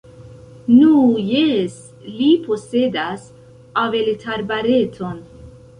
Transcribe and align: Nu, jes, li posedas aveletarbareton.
Nu, 0.77 0.93
jes, 1.27 1.77
li 2.15 2.31
posedas 2.49 3.31
aveletarbareton. 3.87 5.27